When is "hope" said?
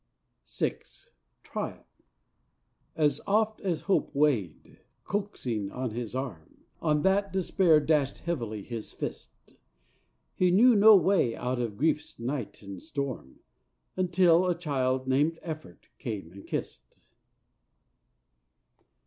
3.81-4.09